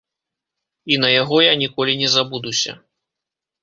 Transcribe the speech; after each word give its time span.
І 0.95 0.99
на 1.03 1.09
яго 1.21 1.37
я 1.45 1.53
ніколі 1.63 1.93
не 2.03 2.09
забудуся. 2.17 2.71